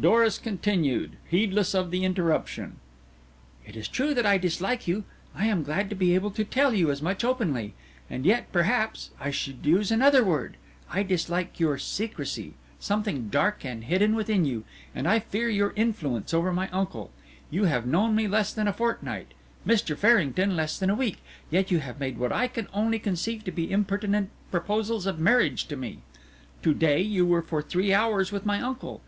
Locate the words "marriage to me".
25.18-26.02